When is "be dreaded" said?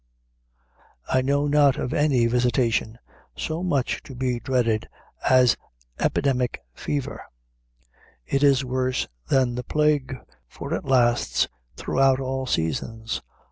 4.15-4.89